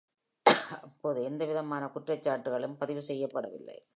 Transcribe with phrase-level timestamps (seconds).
[0.81, 3.83] அப்போது எந்தவிதமான குற்றச்சாட்டுகளும் பதிவு செய்யப்படவில்லை.